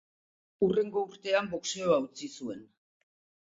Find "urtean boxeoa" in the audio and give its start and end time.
1.09-2.01